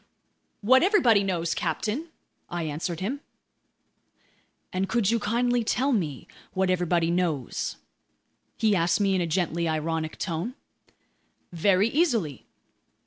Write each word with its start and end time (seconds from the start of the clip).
"What 0.61 0.81
everybody 0.81 1.23
knows, 1.23 1.53
captain," 1.53 2.07
I 2.49 2.63
answered 2.63 3.01
him. 3.01 3.19
"And 4.73 4.89
could 4.89 5.11
you 5.11 5.19
kindly 5.19 5.63
tell 5.63 5.91
me 5.91 6.27
what 6.53 6.71
everybody 6.71 7.11
knows?" 7.11 7.75
he 8.57 8.75
asked 8.75 8.99
me 8.99 9.13
in 9.13 9.21
a 9.21 9.27
gently 9.27 9.67
ironic 9.67 10.17
tone. 10.17 10.55
"Very 11.53 11.87
easily." 11.87 12.47